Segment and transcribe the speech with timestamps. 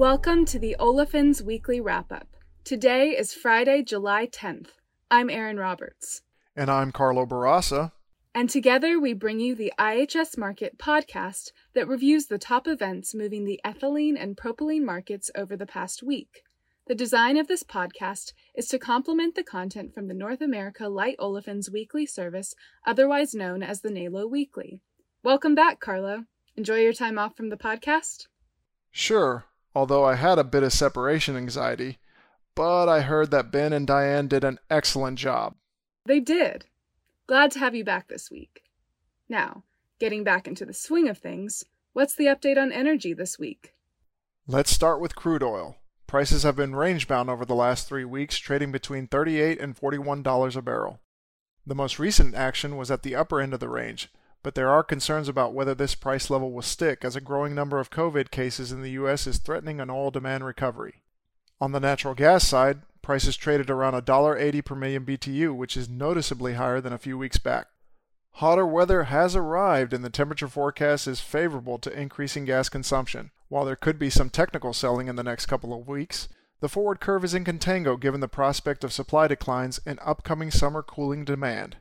[0.00, 2.26] Welcome to the Olefins Weekly Wrap Up.
[2.64, 4.68] Today is Friday, July 10th.
[5.10, 6.22] I'm Erin Roberts.
[6.56, 7.92] And I'm Carlo Barassa.
[8.34, 13.44] And together we bring you the IHS Markit podcast that reviews the top events moving
[13.44, 16.44] the ethylene and propylene markets over the past week.
[16.86, 21.18] The design of this podcast is to complement the content from the North America Light
[21.18, 22.54] Olefins Weekly service,
[22.86, 24.80] otherwise known as the NALO Weekly.
[25.22, 26.24] Welcome back, Carlo.
[26.56, 28.28] Enjoy your time off from the podcast?
[28.90, 31.98] Sure, although I had a bit of separation anxiety,
[32.54, 35.54] but I heard that Ben and Diane did an excellent job.
[36.06, 36.66] They did.
[37.26, 38.64] Glad to have you back this week.
[39.28, 39.64] Now,
[39.98, 43.74] getting back into the swing of things, what's the update on energy this week?
[44.46, 45.76] Let's start with crude oil.
[46.08, 50.56] Prices have been range bound over the last three weeks, trading between 38 and $41
[50.56, 50.98] a barrel.
[51.64, 54.08] The most recent action was at the upper end of the range,
[54.42, 57.78] but there are concerns about whether this price level will stick as a growing number
[57.78, 59.26] of COVID cases in the U.S.
[59.26, 61.02] is threatening an oil demand recovery.
[61.60, 66.54] On the natural gas side, prices traded around $1.80 per million BTU, which is noticeably
[66.54, 67.66] higher than a few weeks back.
[68.34, 73.32] Hotter weather has arrived and the temperature forecast is favorable to increasing gas consumption.
[73.48, 76.28] While there could be some technical selling in the next couple of weeks,
[76.60, 80.82] the forward curve is in contango given the prospect of supply declines and upcoming summer
[80.82, 81.76] cooling demand.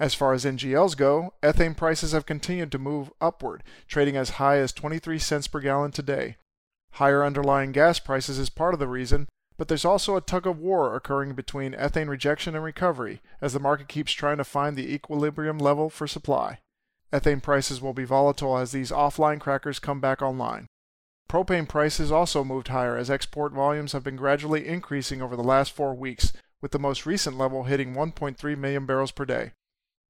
[0.00, 4.58] As far as NGLs go, ethane prices have continued to move upward, trading as high
[4.58, 6.36] as 23 cents per gallon today.
[6.92, 10.58] Higher underlying gas prices is part of the reason, but there's also a tug of
[10.58, 14.92] war occurring between ethane rejection and recovery as the market keeps trying to find the
[14.92, 16.58] equilibrium level for supply.
[17.12, 20.66] Ethane prices will be volatile as these offline crackers come back online.
[21.28, 25.72] Propane prices also moved higher as export volumes have been gradually increasing over the last
[25.72, 29.52] four weeks, with the most recent level hitting 1.3 million barrels per day.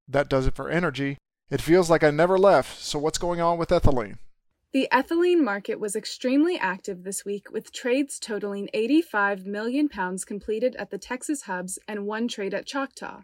[0.08, 1.19] That does it for energy.
[1.50, 4.19] It feels like I never left, so what's going on with ethylene?
[4.72, 10.75] The ethylene market was extremely active this week, with trades totaling 85 million pounds completed
[10.76, 13.22] at the Texas hubs and one trade at Choctaw.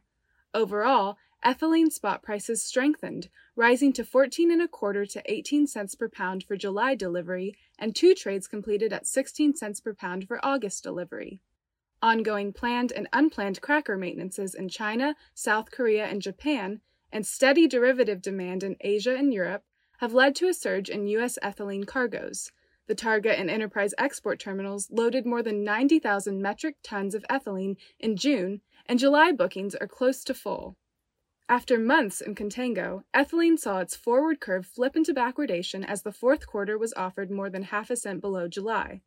[0.54, 6.08] Overall, ethylene spot prices strengthened, rising to 14 and a quarter to 18 cents per
[6.08, 10.84] pound for July delivery, and two trades completed at 16 cents per pound for August
[10.84, 11.41] delivery.
[12.02, 16.80] Ongoing planned and unplanned cracker maintenances in China, South Korea, and Japan,
[17.12, 19.64] and steady derivative demand in Asia and Europe
[19.98, 21.38] have led to a surge in U.S.
[21.42, 22.50] ethylene cargoes.
[22.86, 28.16] The Targa and Enterprise export terminals loaded more than 90,000 metric tons of ethylene in
[28.16, 30.76] June, and July bookings are close to full.
[31.50, 36.46] After months in contango, ethylene saw its forward curve flip into backwardation as the fourth
[36.46, 39.02] quarter was offered more than half a cent below July.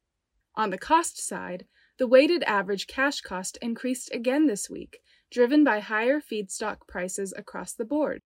[0.56, 1.66] On the cost side,
[1.98, 5.00] the weighted average cash cost increased again this week,
[5.32, 8.22] driven by higher feedstock prices across the board.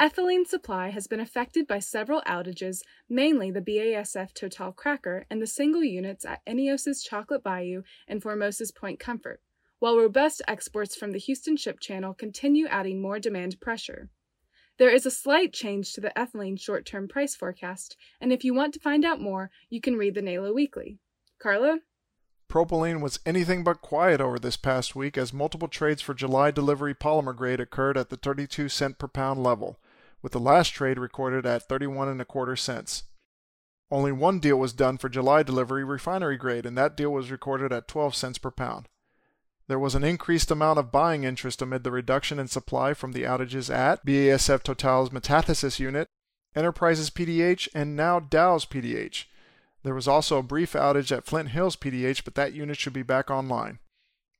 [0.00, 5.46] Ethylene supply has been affected by several outages, mainly the BASF Total cracker and the
[5.46, 9.40] single units at INEOS's Chocolate Bayou and Formosa's Point Comfort,
[9.78, 14.08] while robust exports from the Houston Ship Channel continue adding more demand pressure.
[14.78, 18.54] There is a slight change to the ethylene short term price forecast, and if you
[18.54, 20.98] want to find out more, you can read the NALO Weekly.
[21.38, 21.78] Carlo?
[22.52, 26.94] Propylene was anything but quiet over this past week as multiple trades for July delivery
[26.94, 29.80] polymer grade occurred at the 32 cent per pound level
[30.20, 33.04] with the last trade recorded at 31 and a quarter cents.
[33.90, 37.72] Only one deal was done for July delivery refinery grade, and that deal was recorded
[37.72, 38.86] at 12 cents per pound.
[39.66, 43.22] There was an increased amount of buying interest amid the reduction in supply from the
[43.22, 46.06] outages at BASF Total's metathesis unit,
[46.54, 49.24] Enterprises PDH, and now Dow's PDH.
[49.82, 53.02] There was also a brief outage at Flint Hills PDH, but that unit should be
[53.02, 53.78] back online.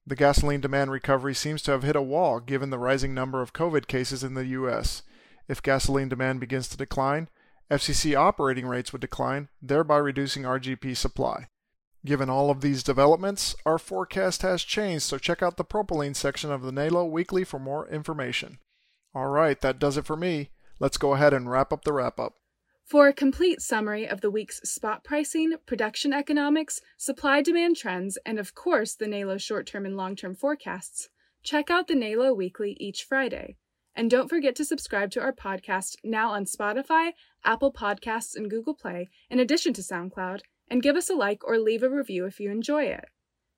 [0.07, 3.53] The gasoline demand recovery seems to have hit a wall given the rising number of
[3.53, 5.03] COVID cases in the U.S.
[5.49, 7.29] If gasoline demand begins to decline,
[7.71, 11.49] FCC operating rates would decline, thereby reducing RGP supply.
[12.05, 16.51] Given all of these developments, our forecast has changed, so check out the propylene section
[16.51, 18.59] of the NALO Weekly for more information.
[19.15, 20.51] All right, that does it for me.
[20.81, 22.35] Let's go ahead and wrap up the wrap up.
[22.93, 28.39] For a complete summary of the week's spot pricing, production economics, supply demand trends, and
[28.39, 31.09] of course the NALO short term and long term forecasts,
[31.43, 33.57] check out the NALO Weekly each Friday.
[33.97, 37.13] And don't forget to subscribe to our podcast now on Spotify,
[37.43, 41.59] Apple Podcasts, and Google Play, in addition to SoundCloud, and give us a like or
[41.59, 43.07] leave a review if you enjoy it.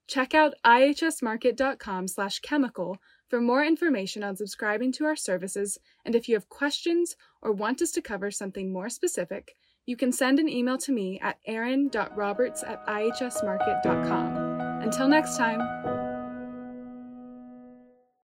[0.06, 2.98] Check out ihsmarkit.com slash chemical
[3.34, 7.82] for more information on subscribing to our services, and if you have questions or want
[7.82, 12.62] us to cover something more specific, you can send an email to me at erin.roberts
[12.62, 14.36] at ihsmarkit.com.
[14.82, 15.93] Until next time.